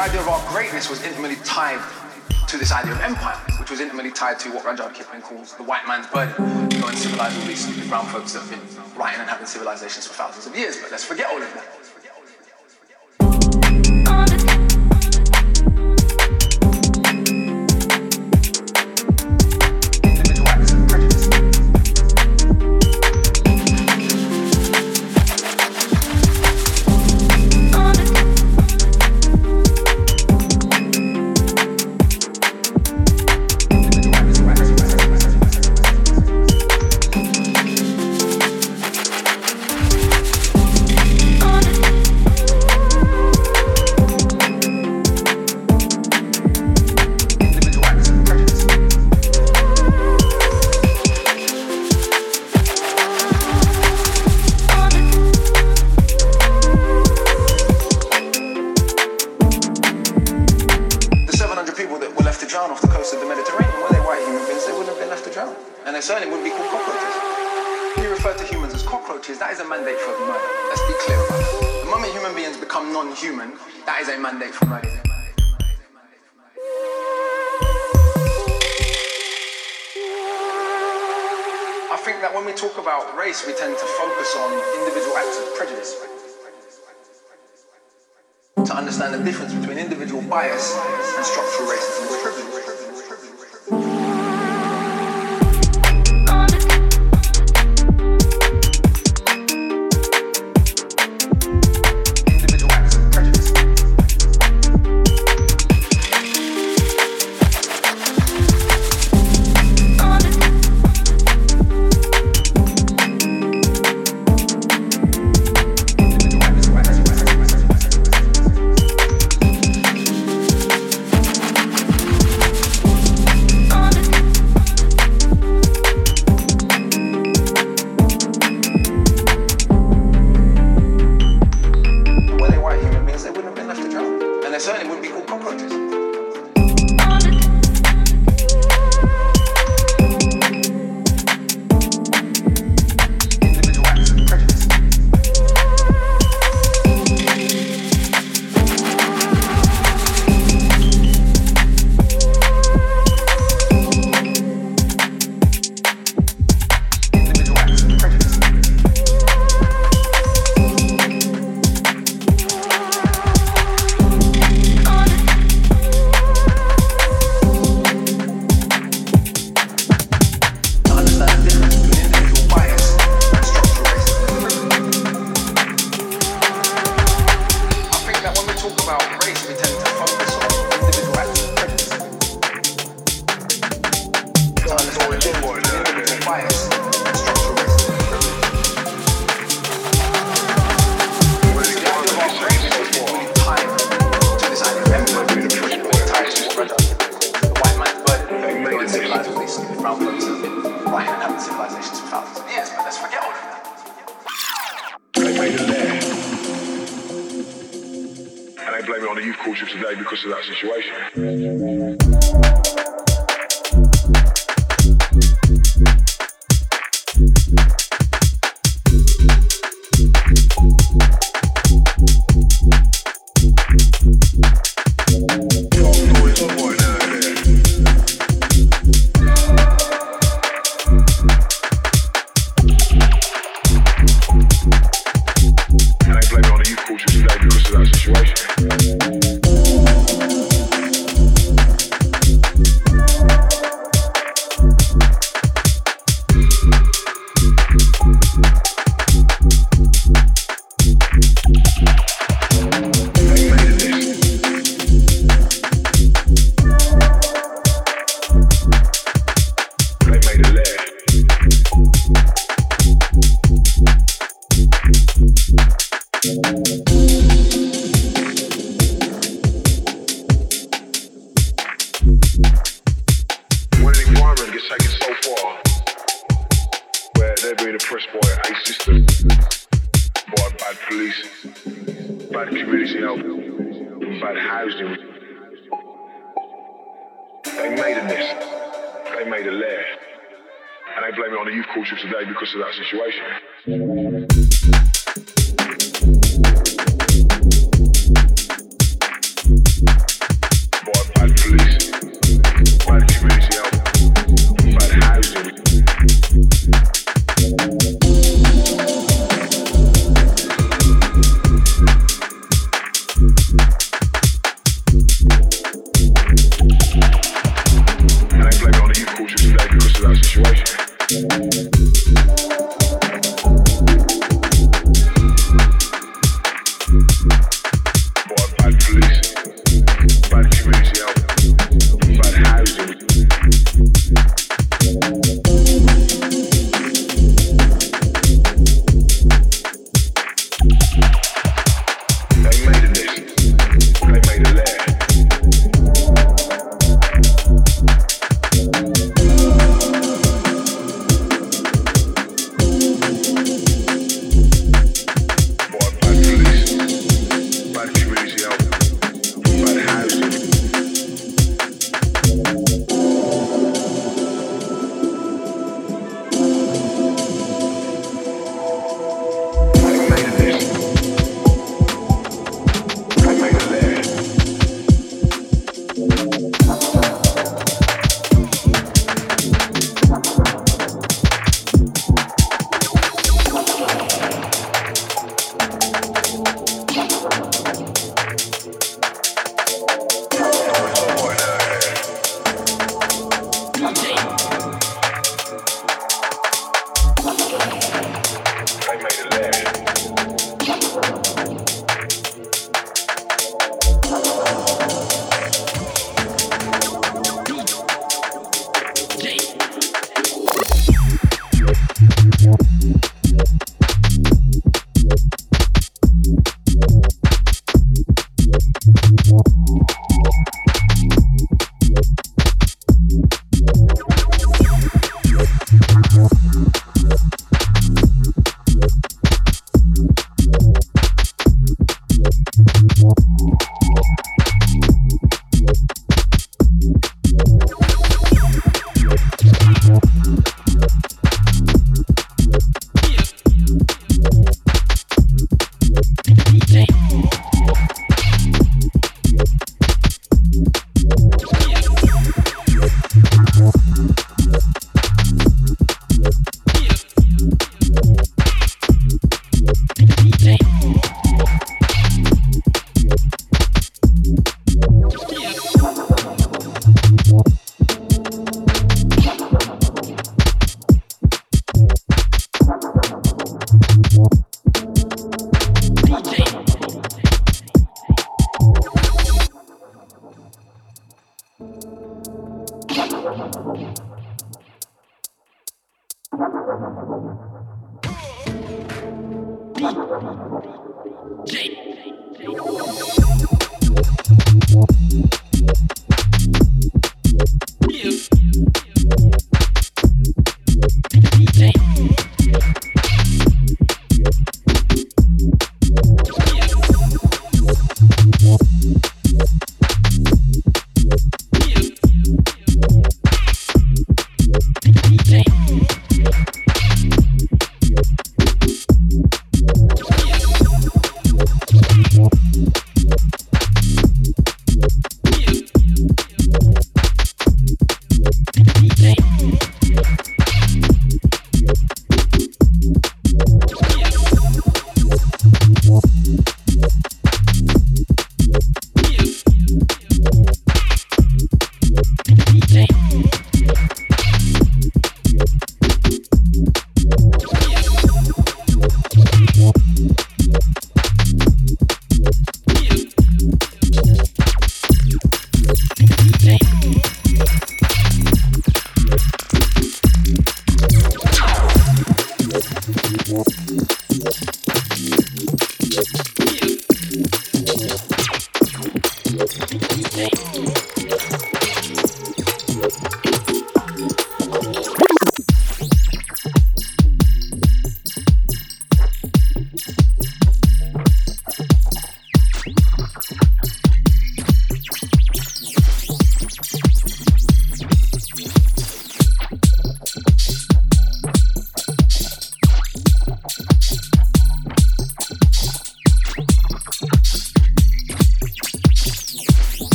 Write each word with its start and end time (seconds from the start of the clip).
idea 0.00 0.20
of 0.22 0.28
our 0.28 0.40
greatness 0.50 0.88
was 0.88 1.02
intimately 1.04 1.36
tied 1.44 1.78
to 2.48 2.56
this 2.56 2.72
idea 2.72 2.92
of 2.92 3.00
empire, 3.02 3.36
which 3.60 3.70
was 3.70 3.80
intimately 3.80 4.10
tied 4.10 4.38
to 4.38 4.48
what 4.50 4.64
Rudyard 4.64 4.94
Kipling 4.94 5.20
calls 5.20 5.54
the 5.56 5.62
white 5.62 5.86
man's 5.86 6.06
burden. 6.06 6.34
Go 6.80 6.88
and 6.88 6.96
civilize 6.96 7.36
all 7.36 7.44
these 7.44 7.86
brown 7.86 8.06
folks 8.06 8.32
that 8.32 8.40
have 8.40 8.50
been 8.50 8.98
writing 8.98 9.20
and 9.20 9.28
having 9.28 9.46
civilizations 9.46 10.06
for 10.06 10.14
thousands 10.14 10.46
of 10.46 10.56
years. 10.56 10.78
But 10.80 10.90
let's 10.90 11.04
forget 11.04 11.28
all 11.30 11.36
of 11.36 11.52
that. 11.52 11.99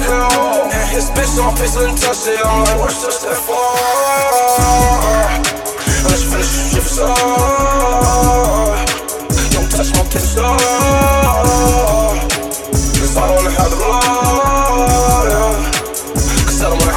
And 0.00 0.88
his 0.88 1.10
bitch 1.10 1.36
on 1.42 1.54
pistol 1.56 1.84
and 1.84 1.98
touched 1.98 2.26
it. 2.26 2.40
I'm 2.40 2.64
like, 2.64 2.80
what's 2.80 3.04
this 3.04 3.20
that 3.24 3.36
for? 3.36 3.60
Let's 6.08 6.24
finish 6.24 6.48
the 6.48 6.62
shit 6.72 6.82
up 6.82 7.12
touch 9.68 9.92
my 9.92 10.04
pistol. 10.08 10.48
Cause 12.96 13.16
I 13.16 13.36
wanna 13.36 13.50
have 13.50 13.68
the 13.68 13.76
blood. 13.76 15.28
Cause 16.46 16.62
I 16.62 16.70
don't 16.70 16.78
wanna 16.80 16.92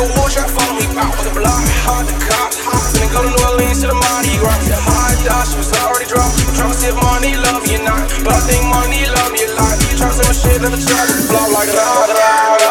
would 0.00 0.32
try 0.32 0.44
to 0.44 0.52
follow 0.52 0.74
me 0.76 0.86
the 1.24 1.32
block. 1.32 1.64
The 2.04 2.16
cops. 2.28 2.60
Go 3.14 3.22
to 3.22 3.30
New 3.30 3.44
Orleans 3.46 3.80
to 3.80 3.88
the. 3.94 4.34
The 4.68 4.76
high 4.76 5.14
was 5.56 5.72
already 5.80 6.04
if 6.84 6.96
money 6.96 7.36
love 7.36 7.62
or 7.64 7.78
not. 7.84 8.10
But 8.24 8.34
I 8.34 8.40
think 8.44 8.63
doing 10.24 10.34
shit 10.34 10.62
in 10.62 10.72
the 10.72 10.78
truck, 10.78 11.08
flow 11.28 11.52
like 11.52 11.68
a 11.68 11.72
dog. 11.72 12.63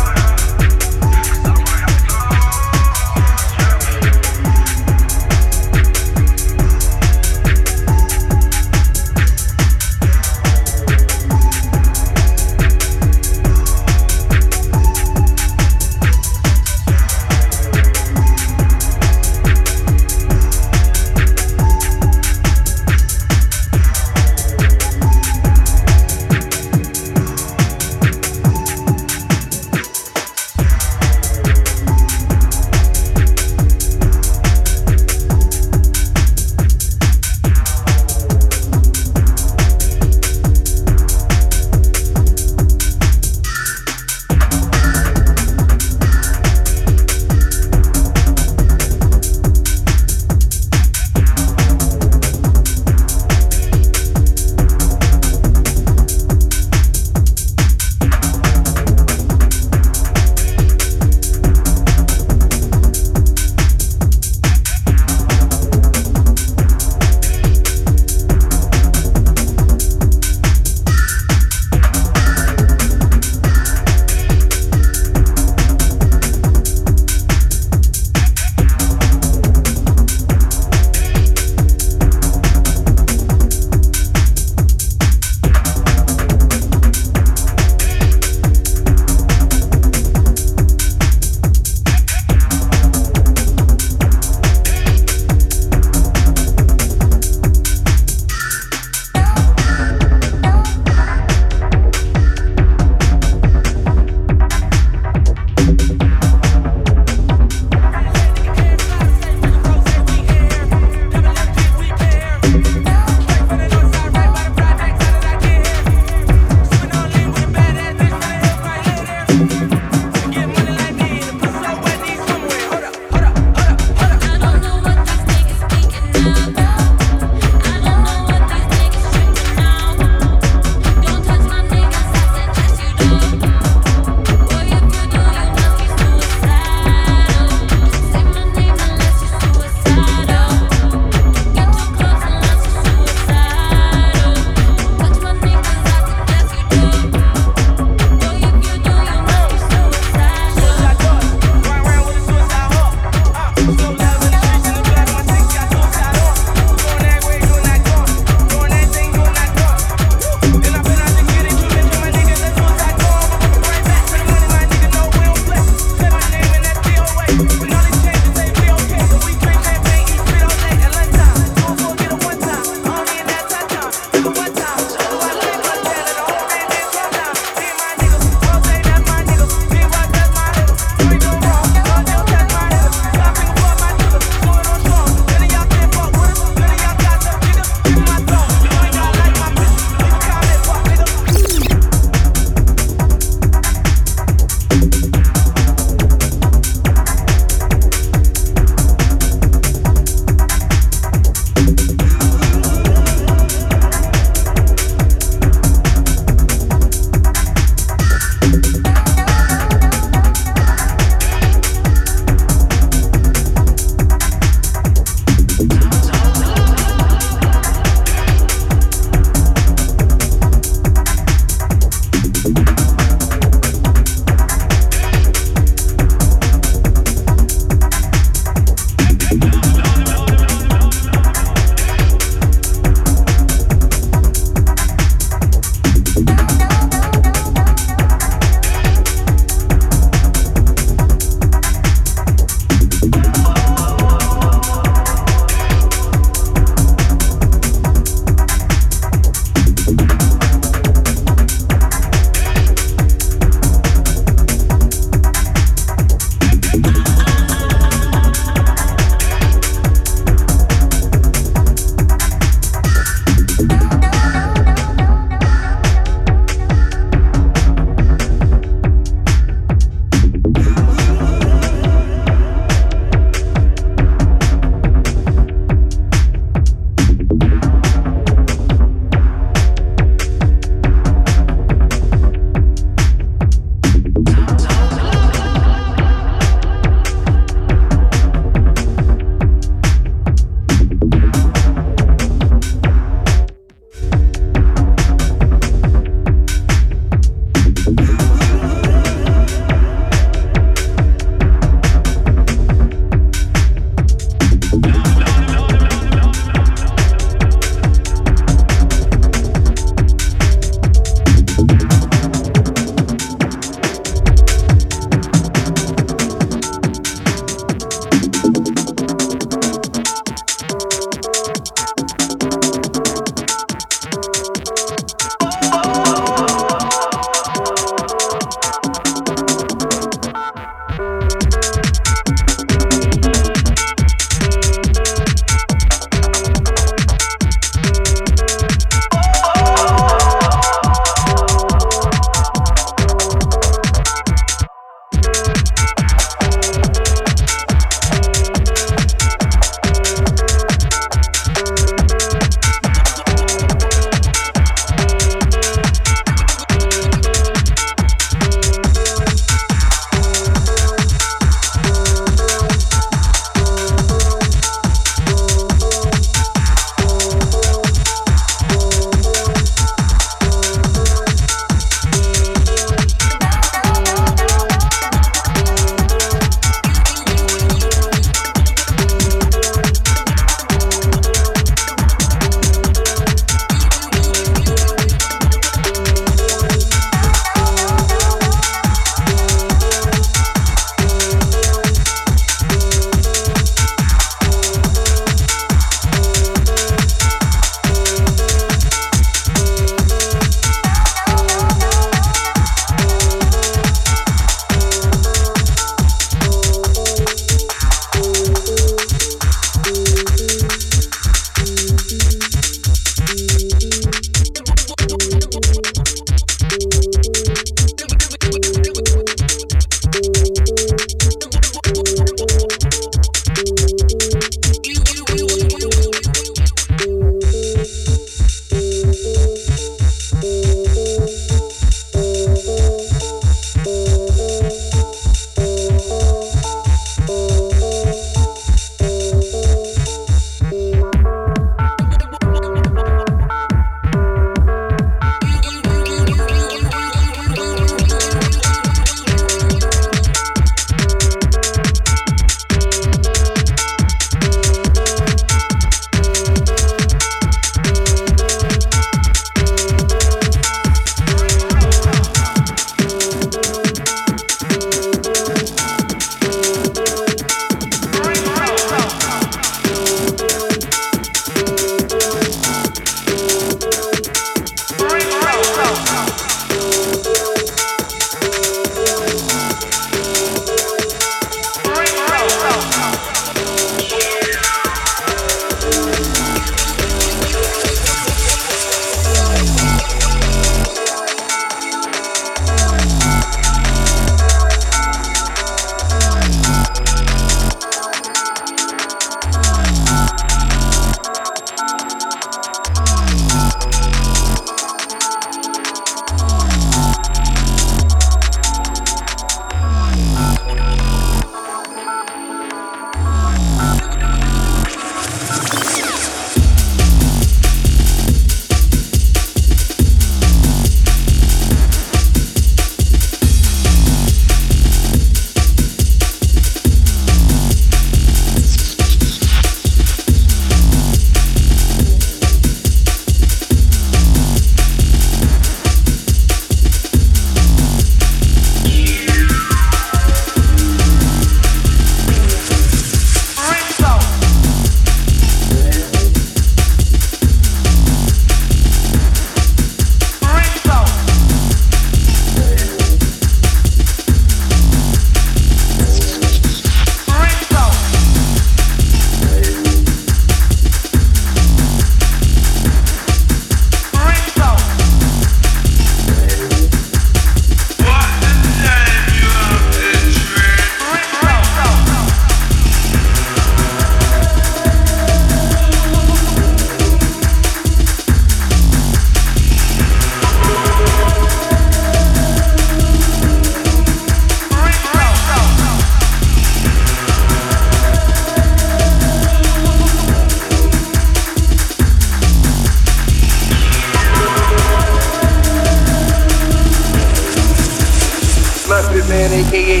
Cal, 599.44 599.52
aka 599.52 600.00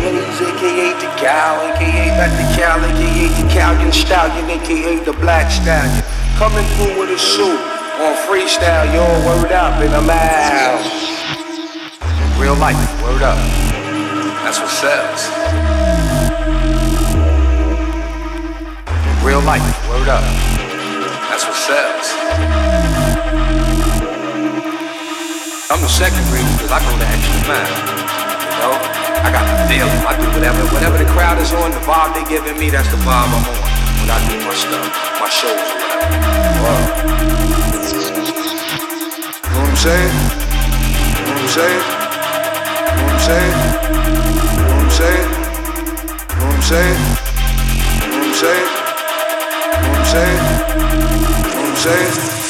Method 0.00 0.56
Cal, 1.20 1.60
aka 1.60 2.08
back 2.16 2.32
to 2.32 2.56
cow, 2.56 2.78
AKA 2.78 3.28
the 3.36 3.44
Callion 3.52 3.92
Stallion, 3.92 4.48
aka 4.48 5.04
the 5.04 5.12
Black 5.12 5.50
Stallion. 5.50 6.02
Coming 6.38 6.64
through 6.72 6.98
with 6.98 7.10
a 7.10 7.18
suit 7.18 7.60
on 8.00 8.16
freestyle, 8.24 8.88
yo, 8.94 9.04
word 9.26 9.52
up, 9.52 9.78
and 9.82 9.92
I'm. 9.92 10.08
Real 12.40 12.56
life, 12.56 12.80
word 13.02 13.22
up. 13.22 13.36
That's 14.40 14.58
what 14.58 14.70
sells. 14.70 15.28
Real 19.22 19.42
life, 19.42 19.88
word 19.90 20.08
up. 20.08 20.24
That's 21.28 21.44
what 21.44 21.56
sells. 21.56 22.08
I'm 25.70 25.82
the 25.82 25.88
second 25.88 26.24
reason 26.32 26.56
because 26.56 26.72
I 26.72 26.80
go 26.80 26.96
the 26.96 27.04
extra 27.04 27.48
mile. 27.48 28.07
Know, 28.58 28.74
I 29.22 29.30
got 29.30 29.46
the 29.46 29.54
feeling. 29.70 30.02
I 30.02 30.18
do 30.18 30.26
whatever, 30.34 30.58
whatever 30.74 30.98
the 30.98 31.06
crowd 31.14 31.38
is 31.38 31.52
on, 31.54 31.70
the 31.70 31.78
vibe 31.86 32.14
they 32.14 32.24
giving 32.26 32.58
me, 32.58 32.70
that's 32.70 32.88
the 32.90 32.96
vibe 33.06 33.30
I'm 33.30 33.38
on. 33.38 33.44
When 34.02 34.10
I 34.10 34.18
do 34.26 34.34
my 34.42 34.54
stuff, 34.54 34.82
my 35.22 35.28
shows 35.30 35.54
or 35.54 35.78
whatever. 35.78 36.18
Whoa. 36.58 36.82
You 39.38 39.54
know 39.54 39.62
what 39.62 39.70
I'm 39.70 39.78
saying? 39.78 40.10
You 41.14 41.22
know 41.22 41.38
what 41.38 41.42
I'm 41.42 41.54
saying? 41.54 41.86
You 42.88 42.98
know 42.98 43.06
what 43.06 43.14
I'm 43.14 43.22
saying? 43.28 43.54
You 44.18 44.66
know 44.66 44.74
what 44.74 44.82
I'm 44.82 44.98
saying? 44.98 45.30
You 46.18 46.38
know 46.38 46.46
what 46.46 46.58
I'm 46.58 46.66
saying? 46.66 46.98
You 47.98 48.10
know 48.10 48.18
what 48.18 48.26
I'm 48.26 48.42
saying? 48.42 48.70
You 49.68 49.82
know 49.82 49.88
what 49.88 49.98
I'm 49.98 50.06
saying? 50.08 50.42
You 50.42 51.54
know 51.54 51.62
what 51.62 51.70
I'm 51.70 51.78
saying? 51.78 52.47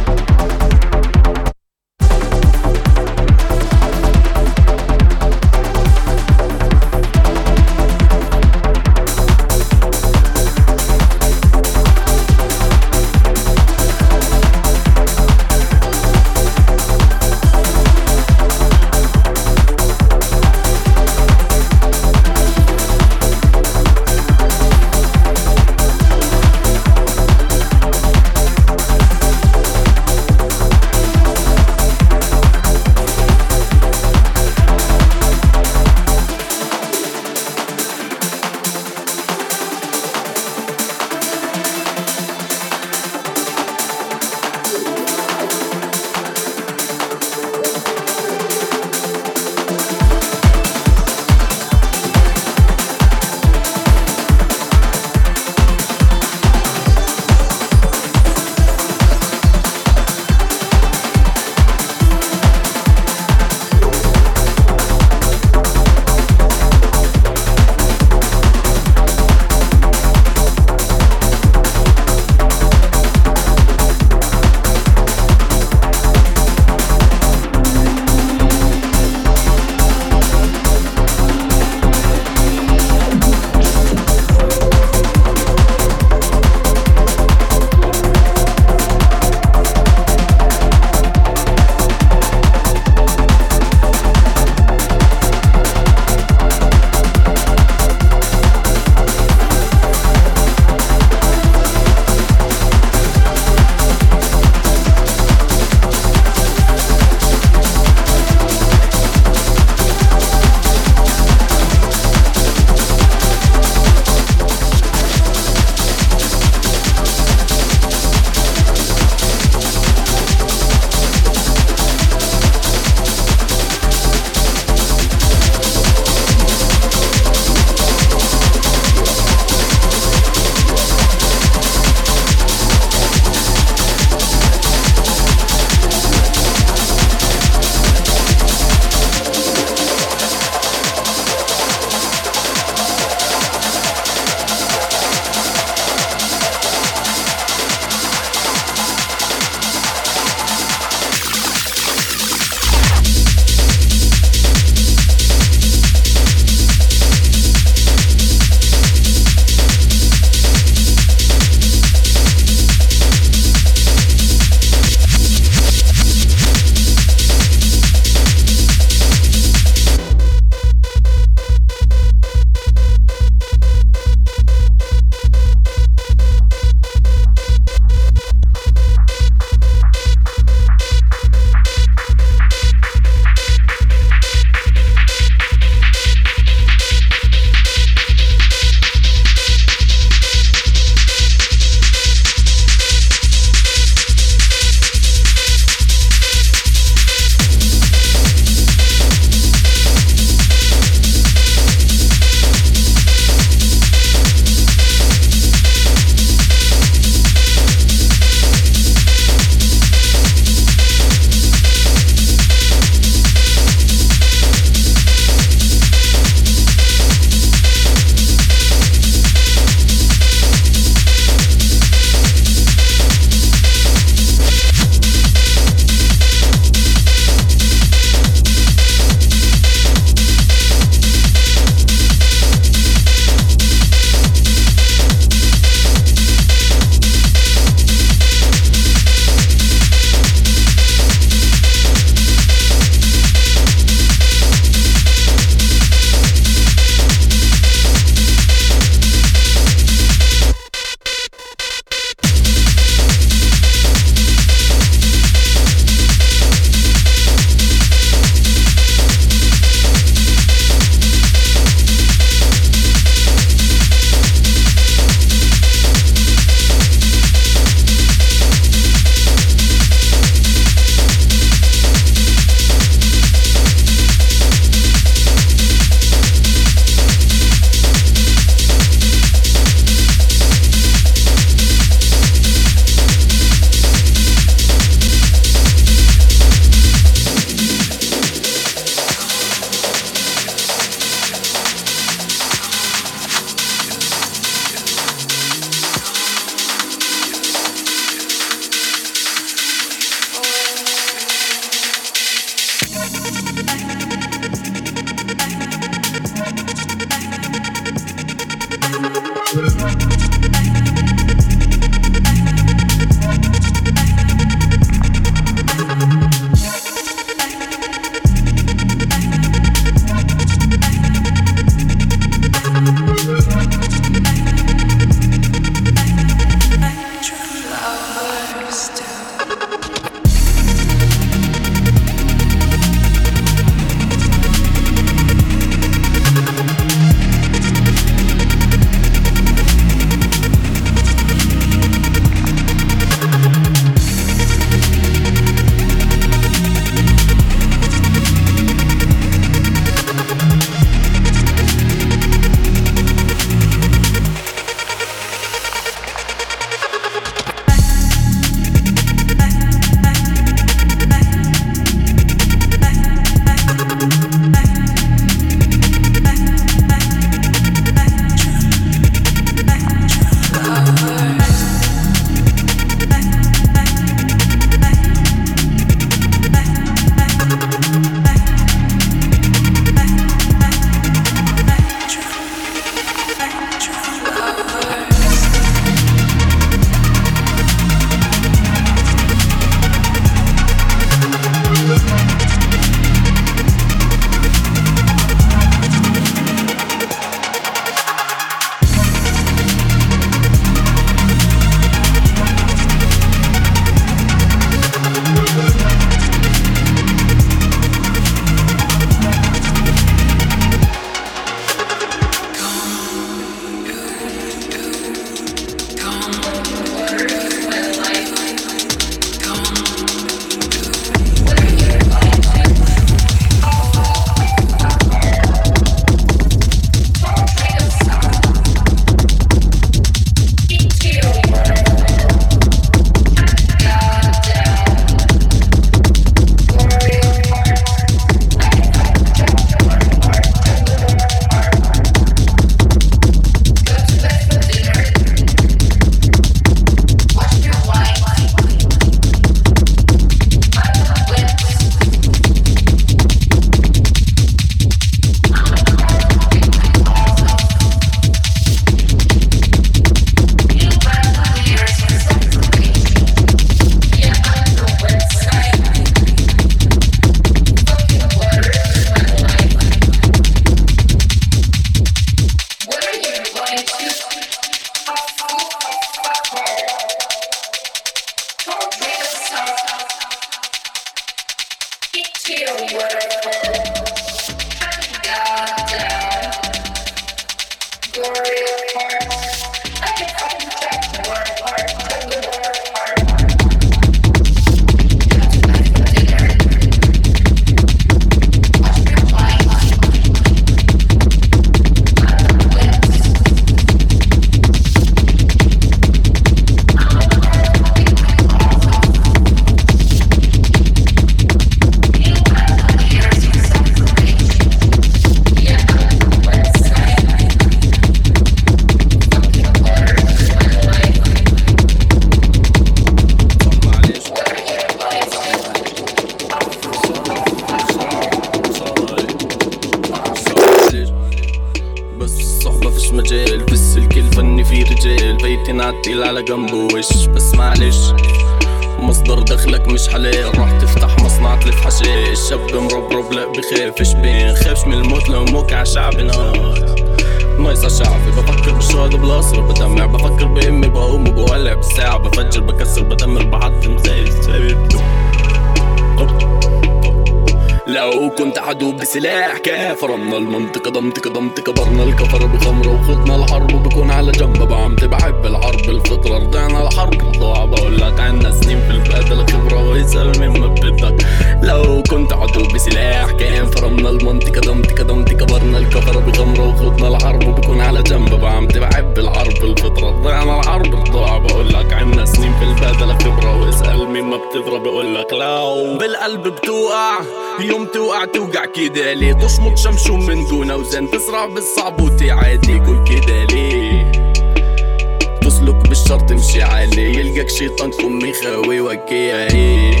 وكيه 598.46 599.34
إيه 599.34 600.00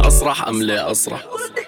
أسرح 0.00 0.48
أم 0.48 0.62
لا 0.62 0.90
أسرح؟ 0.90 1.20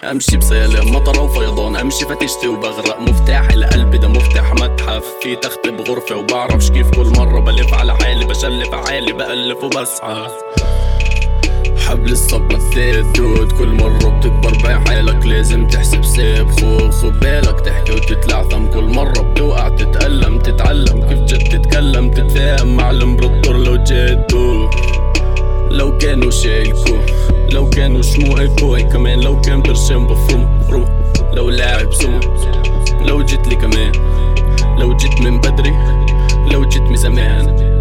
أمشي 0.04 0.36
بسلام 0.36 0.92
مطر 0.94 1.20
وفيضان. 1.20 1.76
أمشي 1.76 2.04
فتشتي 2.04 2.48
وبغرق. 2.48 3.00
مفتاح 3.00 3.50
القلب 3.50 3.94
ده 3.94 4.08
مفتاح 4.08 4.52
متحف. 4.52 5.04
في 5.22 5.36
تخت 5.36 5.68
بغرفة 5.68 6.16
وبعرفش 6.16 6.70
كيف 6.70 6.90
كل 6.90 7.12
مرة 7.16 7.40
بلف 7.40 7.74
على 7.74 7.94
حالي. 7.96 8.24
بشلف 8.24 8.74
عالي 8.74 9.12
بألف 9.12 9.64
وبسعى. 9.64 10.26
حبل 11.86 12.12
الصبر 12.12 12.58
دود 13.16 13.52
كل 13.52 13.68
مرة 13.68 14.08
بتكبر 14.08 14.52
بحالك 14.64 15.26
لازم 15.26 15.66
تحسب 15.66 16.04
سيب 16.04 16.50
خو 16.50 16.90
خو 16.90 17.10
بالك. 17.10 17.60
تحكي 17.60 17.92
وتتلعثم 17.92 18.66
كل 18.66 18.84
مرة 18.84 19.20
بتوقع 19.20 19.68
تتألم. 19.68 20.38
تتعلم 20.38 21.08
كيف 21.08 21.18
جد 21.18 21.62
تتكلم. 21.62 22.10
تتفاهم 22.10 22.76
مع 22.76 22.90
الامبراطور 22.90 23.56
لو 23.56 23.76
جدو 23.76 24.70
لو 25.70 25.98
كانوا 25.98 26.30
شايلكو 26.30 26.96
لو 27.50 27.70
كانوا 27.70 28.02
شموعكو 28.02 28.76
كمان 28.92 29.20
لو 29.20 29.40
كان 29.40 29.62
برشام 29.62 30.06
بفرم 30.06 30.60
فرم 30.68 30.84
لو 31.34 31.50
لاعب 31.50 31.94
سمو 31.94 32.20
لو 33.06 33.22
جيت 33.22 33.48
لي 33.48 33.56
كمان 33.56 33.92
لو 34.78 34.96
جيت 34.96 35.20
من 35.20 35.40
بدري 35.40 35.74
لو 36.52 36.64
جيت 36.64 36.82
من 36.82 36.96
زمان 36.96 37.75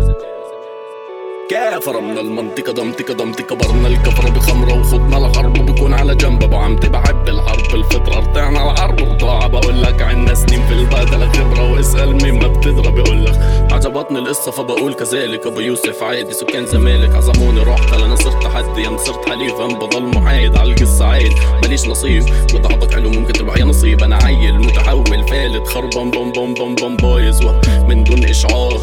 كافر 1.50 2.02
من 2.02 2.18
المنطقة 2.18 2.74
ضمتك 2.74 3.12
ضمتك 3.12 3.46
كبرنا 3.46 3.88
الكفر 3.88 4.30
بخمرة 4.30 4.80
وخدنا 4.80 5.18
الحرب 5.18 5.60
وبكون 5.60 5.94
على 5.94 6.16
جنب 6.16 6.44
ابو 6.44 6.56
عمتي 6.56 6.90
بحب 6.90 7.28
الحرب 7.28 7.76
الفطرة 7.76 8.20
رطعنا 8.20 8.72
الحرب 8.72 9.00
رضاعة 9.00 9.48
بقول 9.48 9.84
لك 9.84 10.02
عنا 10.02 10.34
سنين 10.34 10.68
في 10.68 10.74
البادلة 10.74 11.32
خبرة 11.32 11.72
واسأل 11.72 12.24
مين 12.24 12.34
ما 12.40 12.48
بتضرب. 12.48 12.98
يقول 12.98 13.26
لك 13.26 13.40
عجبتني 13.72 14.20
القصة 14.20 14.52
فبقول 14.52 14.94
كذلك. 14.94 15.48
أبو 15.48 15.60
يوسف 15.60 16.04
عادي 16.04 16.34
سكان 16.34 16.66
زمالك 16.66 17.16
عزموني. 17.16 17.60
رحت 17.60 17.94
أنا 17.94 18.16
صرت 18.16 18.48
حد 18.48 18.78
يا 18.78 18.98
صرت 18.98 19.30
حليفا 19.30 19.68
بضل 19.68 20.04
محايد 20.04 20.58
على 20.58 20.72
القصة 20.74 21.08
عيد 21.08 21.34
ماليش 21.64 21.88
نصيب. 21.88 22.24
وضعتك 22.54 22.94
حلو 22.94 23.10
ممكن 23.10 23.34
تربح 23.34 23.58
يا 23.58 23.66
نصيب. 23.66 24.04
أنا 24.04 24.16
عيل 24.24 24.60
متحول 24.60 25.28
فالت 25.28 25.68
خربان 25.68 26.12
بوم 26.12 26.32
بوم 26.32 26.54
بوم 26.54 26.76
بوم 26.76 26.98
بايظ 26.98 27.42
من 27.88 28.04
دون 28.04 28.24
إشعار 28.24 28.80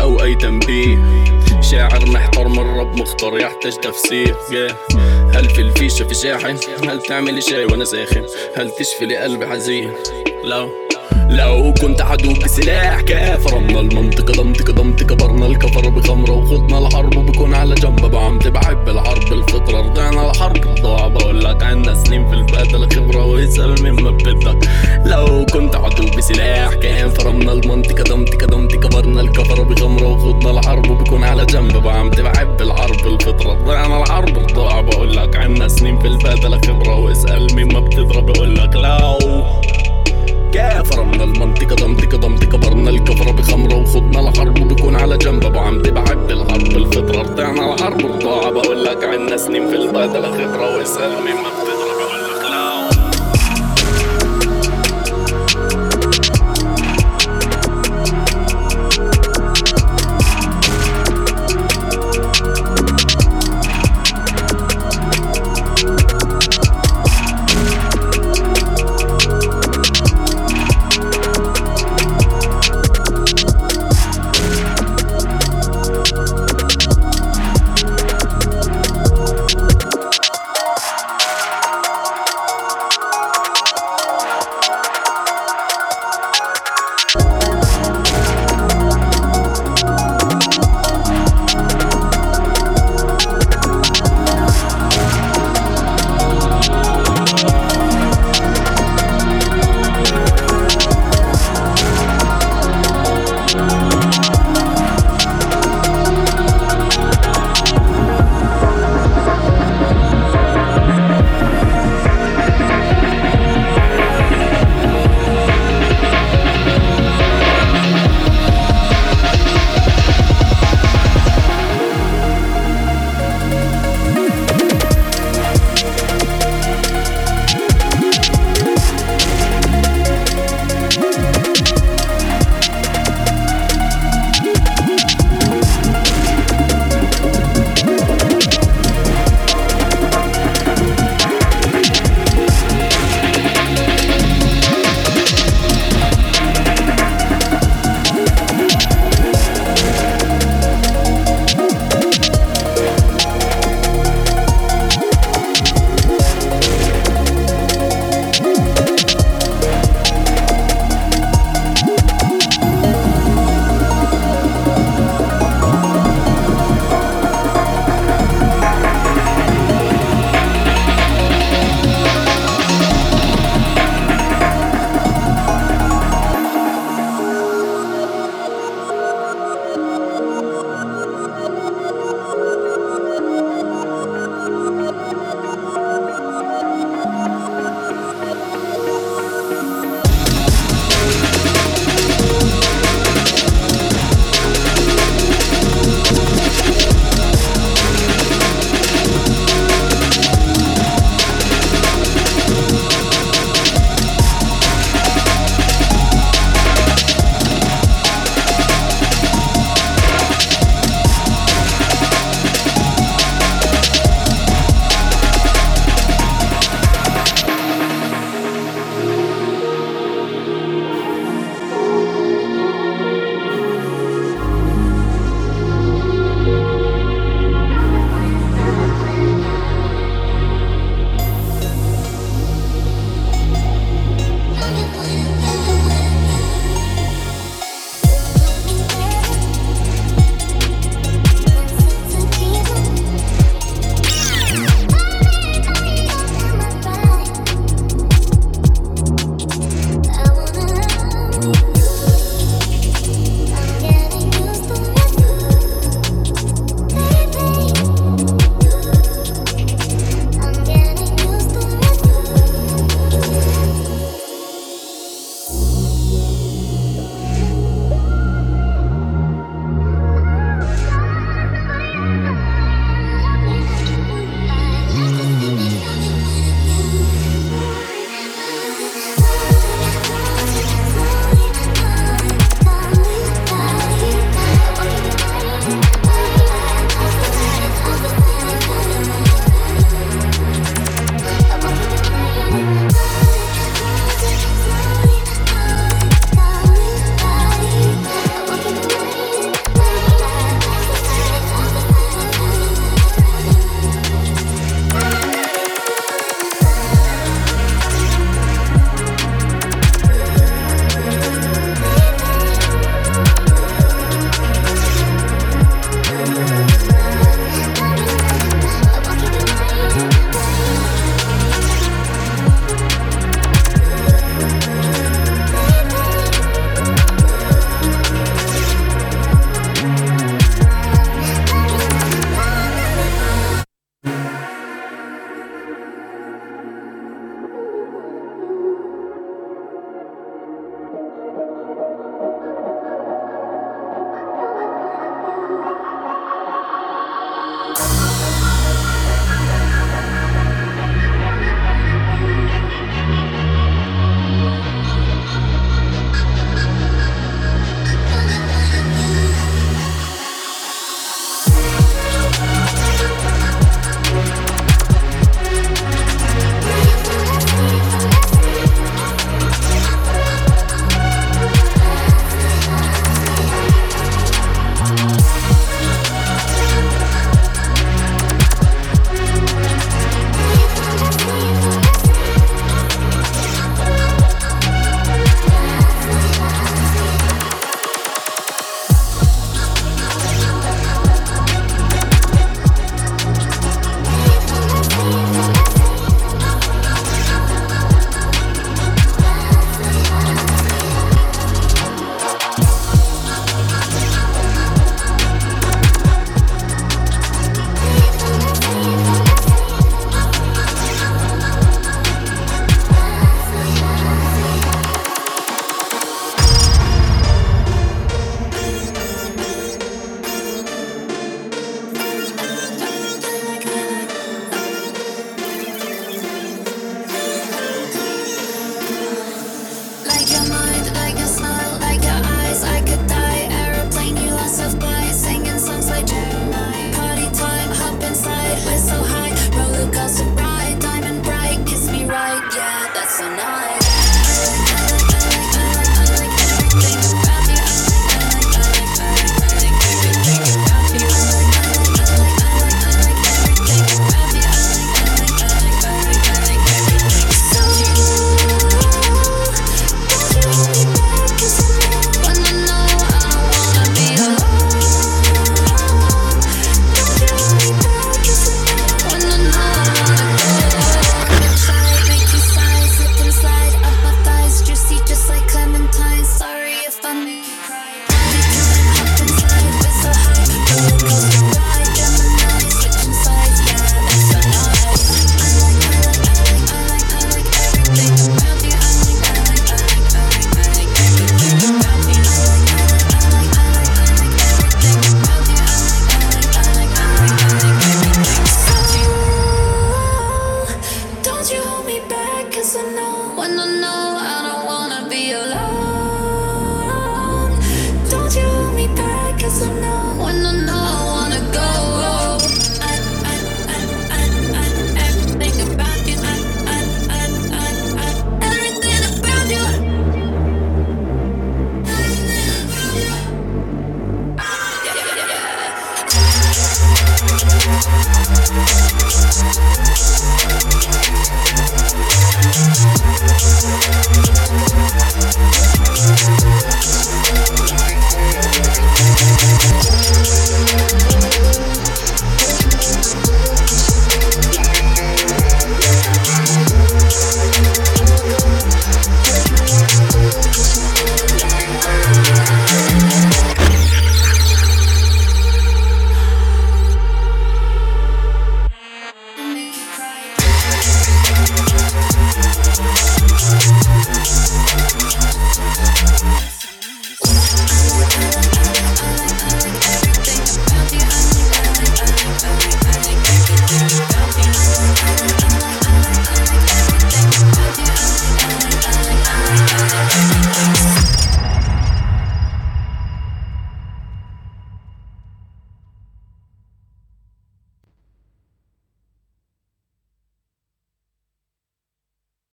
أو 0.00 0.22
أي 0.22 0.34
تنبيه. 0.34 1.26
شاعر 1.70 2.06
محتار 2.06 2.48
من 2.48 2.58
رب 2.58 2.96
مختار 2.96 3.38
يحتاج 3.38 3.72
تفسير. 3.72 4.34
Yeah. 4.34 4.96
هل 5.36 5.50
في 5.50 5.60
الفيشة 5.60 6.04
في 6.08 6.14
شاحن؟ 6.14 6.58
هل 6.88 7.02
تعملي 7.02 7.40
شاي 7.40 7.64
وأنا 7.64 7.84
ساخن؟ 7.84 8.26
هل 8.56 8.70
تشفي 8.70 9.06
لي 9.06 9.16
قلبي 9.16 9.46
حزين؟ 9.46 9.92
لو 10.44 10.85
لو 11.28 11.74
كنت 11.80 12.02
عدو 12.02 12.32
بسلاح 12.32 13.00
كافر 13.00 13.58
من 13.58 13.76
المنطقة 13.76 14.32
ضمتك 14.32 14.70
ضمتك 14.70 15.06
كبرنا. 15.06 15.46
الكفر 15.46 15.88
بخمرة 15.88 16.32
وخدنا 16.32 16.78
الحرب 16.78 17.16
وبكون 17.16 17.54
على 17.54 17.74
جنب. 17.74 18.00
بعمتي 18.00 18.50
بحب 18.50 18.88
الحرب 18.88 19.32
الفطرة 19.32 19.80
رضعنا 19.80 20.30
الحرب 20.30 20.66
الضوع 20.66 21.08
بقول 21.08 21.44
لك 21.44 21.62
عنا 21.62 21.94
سنين 21.94 22.28
في 22.28 22.34
البادلة 22.34 22.88
خبرة 22.88 23.24
واسأل 23.24 23.82
مين 23.82 23.92
ما 23.92 24.10
بدك. 24.10 24.68
لو 25.04 25.46
كنت 25.52 25.76
عدو 25.76 26.06
بسلاح 26.16 26.74
كافر 26.74 27.32
من 27.32 27.48
المنطقة 27.48 28.02
ضمتك 28.02 28.44
ضمتك 28.44 28.78
كبرنا. 28.78 29.20
الكفر 29.20 29.62
بخمرة 29.62 30.06
وخدنا 30.06 30.50
الحرب 30.50 30.90
وبكون 30.90 31.24
على 31.24 31.46
جنب. 31.46 31.76
بعمتي 31.76 32.22
بحب 32.22 32.60
الحرب 32.60 33.06
الفطرة 33.06 33.52
رضعنا 33.52 34.02
الحرب 34.02 34.38
الضوع 34.38 34.80
بقول 34.80 35.16
لك 35.16 35.36
عنا 35.36 35.68
سنين 35.68 35.98
في 35.98 36.06
البادلة 36.06 36.60
خبرة 36.60 36.96
واسأل 36.96 37.72
ما 37.72 37.80
بتضرب. 37.80 38.26
بقول 38.26 38.56
لك 38.56 38.76
لو 38.76 39.44
كافر 40.52 41.04
من 41.04 41.20
المنطقة 41.20 41.74
ضمتك 41.74 42.14
ضمتك 42.14 42.48
كبرنا 42.48 42.90
الكفرة 42.90 43.30
بخمرة 43.30 43.74
وخدنا 43.74 44.28
الحرب. 44.28 44.60
وبكون 44.62 44.96
على 44.96 45.18
جنب 45.18 45.44
ابو 45.44 45.58
عمتي 45.58 45.90
بحب 45.90 46.30
الحرب. 46.30 46.76
الفطرة 46.76 47.22
رضعنا 47.22 47.74
الحرب 47.74 48.00
الضاعة 48.06 48.50
بقول 48.50 48.84
لك 48.84 49.04
عنا 49.04 49.36
سنين 49.36 49.68
في 49.68 49.76
البادلة 49.76 50.30
خبرة 50.32 50.76
واسأل 50.76 51.10
مين 51.24 51.34
ما 51.34 51.48